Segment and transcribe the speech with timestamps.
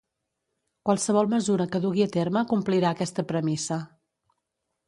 [0.89, 3.79] Qualsevol mesura que dugui a terme complirà aquesta premissa.